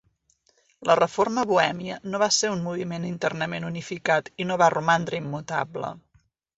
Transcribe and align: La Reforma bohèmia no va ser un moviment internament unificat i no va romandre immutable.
La 0.89 0.95
Reforma 0.99 1.43
bohèmia 1.51 1.99
no 2.07 2.23
va 2.25 2.31
ser 2.39 2.51
un 2.55 2.65
moviment 2.71 3.07
internament 3.13 3.71
unificat 3.71 4.35
i 4.45 4.51
no 4.53 4.63
va 4.67 4.75
romandre 4.79 5.25
immutable. 5.27 5.99